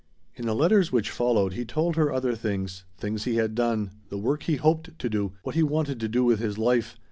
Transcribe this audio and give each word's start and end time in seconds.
In 0.33 0.47
the 0.47 0.55
letters 0.55 0.91
which 0.91 1.11
followed 1.11 1.53
he 1.53 1.63
told 1.63 1.95
her 1.95 2.11
other 2.11 2.33
things, 2.35 2.85
things 2.97 3.25
he 3.25 3.35
had 3.35 3.53
done, 3.53 3.91
the 4.09 4.17
work 4.17 4.41
he 4.41 4.55
hoped 4.55 4.97
to 4.97 5.09
do, 5.11 5.33
what 5.43 5.53
he 5.53 5.61
wanted 5.61 5.99
to 5.99 6.07
do 6.07 6.23
with 6.23 6.39
his 6.39 6.57
life. 6.57 6.97